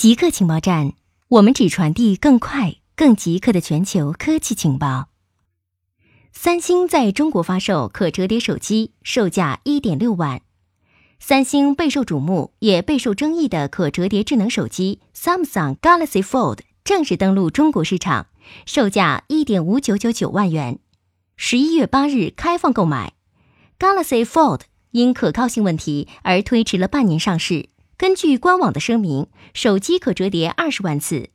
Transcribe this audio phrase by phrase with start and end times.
[0.00, 0.92] 极客情报站，
[1.26, 5.08] 我们只传递更快、更极客的全球科技情报。
[6.32, 10.42] 三星在中国发售可折叠手机，售价一点六万。
[11.18, 18.28] 三星备受瞩目也备受争议的可折叠智能手机 Samsung Galaxy Fold 正式登陆中国市场，
[18.66, 20.78] 售价一点五九九九万元，
[21.36, 23.14] 十一月八日开放购买。
[23.80, 24.60] Galaxy Fold
[24.92, 27.70] 因可靠性问题而推迟了半年上市。
[27.98, 31.30] 根据官网的声明，手机可折叠二十万次。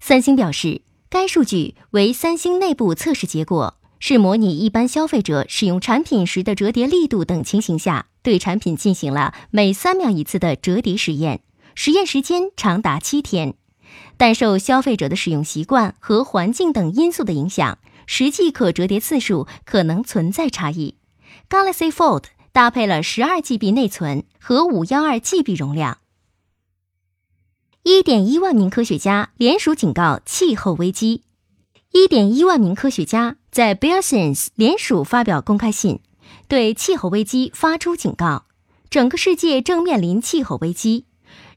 [0.00, 11.42] 三星表示，该数据为三星内部测试结果，是模拟一般消费者使用产品时的折叠力度等情形下，对产品进行了每三秒一次的折叠实验，
[11.76, 13.54] 实验时间长达七天。
[14.16, 17.78] 但受消费者的使用习惯和环境等因素的影响，
[18.08, 20.96] 实际可折叠次数可能存在差异。
[21.48, 22.24] Galaxy Fold。
[22.56, 25.98] 搭配了十二 GB 内存和五幺二 GB 容量。
[27.82, 31.24] 一点一万名科学家联署警告气候危机。
[31.92, 35.98] 一点一万名科学家在 b e a r s i a n c e 联署发表公开信，
[36.48, 38.46] 对气候危机发出警告。
[38.88, 41.04] 整个世界正面临气候危机，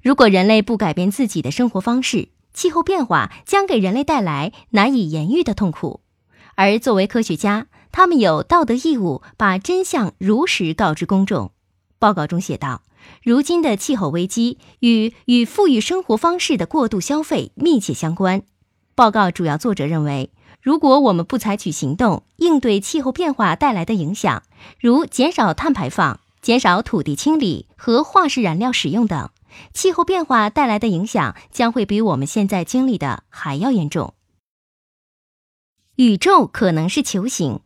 [0.01, 6.01] 如果人类不改变自己的生活方式，气候变化将给人类带来难以言喻的痛苦。
[6.55, 11.51] 而作为科学家，他们有道德义务把真相如实告知公众。
[11.97, 12.83] 报告中写道
[13.23, 18.43] ：“如今的气候危机与与富裕生活方式的过度消费密切相关。”
[18.95, 20.31] 报告主要作者认为，
[20.61, 24.43] 如果我们不采取行动应对气候变化带来的影响，
[24.79, 29.29] 如减少碳排放、减少土地清理和化石燃料使用等，
[29.73, 34.13] 气候变化带来的影响将会比我们现在经历的还要严重。
[35.95, 37.61] 宇宙可能是球形。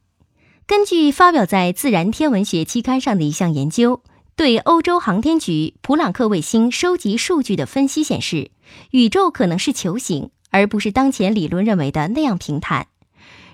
[0.66, 4.02] 根据发表在《自然天文学》期刊上的一项研究，
[4.38, 8.50] 对欧洲航天局普朗克卫星收集数据的分析显示，
[8.92, 12.88] 宇宙可能是球形，而不是当前理论认为的那样平坦。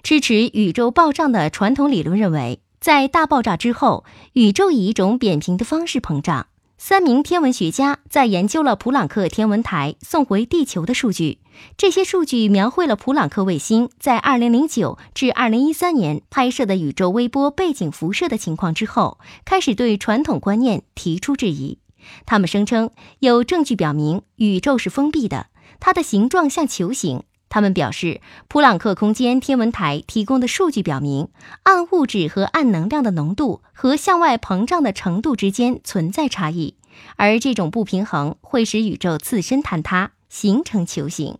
[0.03, 6.45] 支持宇宙暴胀的传统理论认为，在大爆炸之后，宇宙以一种扁平的方式膨胀。
[6.81, 11.39] 三名天文学家在研究了普朗克天文台送回地球的数据。
[11.75, 21.79] 这些数据描绘了普朗克卫星在2009至2013年拍摄的宇宙微波背景辐射的情况之后，开始对传统观念提出质疑。
[22.25, 25.47] 他们声称有证据表明宇宙是封闭的，
[25.81, 27.23] 它的形状像球形。
[27.49, 31.29] 他们表示，普朗克空间天文台提供的数据表明，
[31.63, 36.75] 暗物质和暗能量的浓度和向外膨胀的程度之间存在差异，
[37.15, 41.39] 而这种不平衡会使宇宙自身坍塌，形成球形。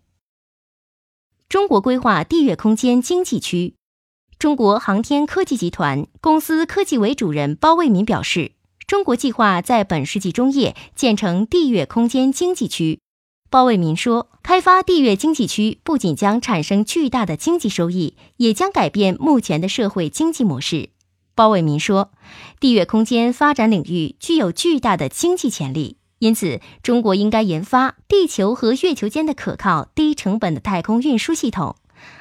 [1.48, 3.76] 中国规划地月空间经济区，
[4.38, 8.54] 中国航天科技集团公司科技委主任包为民表示，
[8.88, 13.00] 中国计划在本世纪中叶建成地月空间经济区。
[13.50, 20.90] 包为民说，开发地月经济区不仅将产生巨大的经济收益，也将改变目前的社会经济模式。
[21.34, 22.12] 包为民说，
[22.60, 31.76] 地月空间发展领域具有巨大的经济潜力，因此中国应该研发地球和月球间的可靠、低成本的太空运输系统。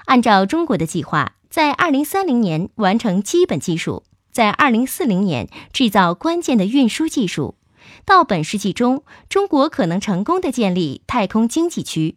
[0.06, 7.56] 按照中国的计划，在二零三零年完成基本技术，在二零四零年制造关键的运输技术。
[8.04, 12.16] 到本世纪中，中国可能成功的建立太空经济区。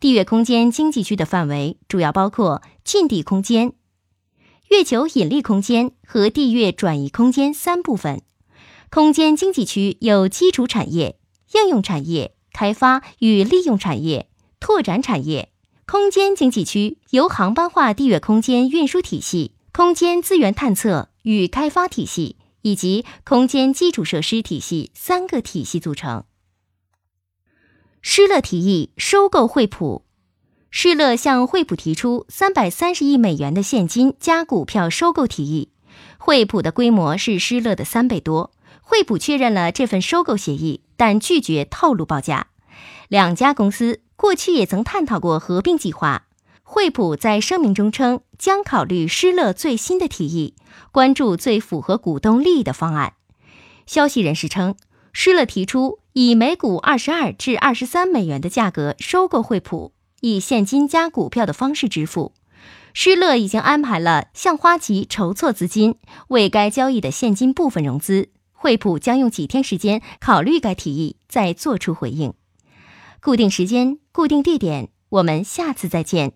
[0.00, 3.72] 地月空间经济区的范围主要包括近地空间、
[4.70, 8.22] 月球引力空间和地月转移空间三部分。
[8.90, 11.18] 空间经济区有基础产业、
[11.52, 15.50] 应用产业、开发与利用产业、拓展产业。
[15.86, 22.36] 空间经济区由航班化地月空间运输体系、空间资源探测与开发体系。
[22.62, 26.24] 以及空间基础设施体系三个体系组成。
[28.00, 30.04] 施乐提议收购惠普，
[30.70, 35.72] 施乐向惠普提出三百三十亿美元的现金加股票收购提议。
[36.16, 38.52] 惠普的规模是施乐的三倍多。
[38.80, 42.48] 惠普确认了这份收购协议，但拒绝透露报价。
[43.08, 46.27] 两家公司过去也曾探讨过合并计划。
[46.70, 50.54] 惠普在声明中称，将考虑施乐最新的提议，
[50.92, 53.14] 关注最符合股东利益的方案。
[53.86, 54.76] 消息人士称，
[55.14, 62.34] 施乐提出以每股二十二至二十三美元的价格收购惠普，以现金加股票的方式支付。
[62.92, 65.94] 施乐已经安排了向花旗筹措资金，
[66.28, 68.28] 为该交易的现金部分融资。
[68.52, 72.34] 惠普将用几天时间考虑该提议，再做出回应。
[73.22, 76.34] 固定时间，固定地点，我们下次再见。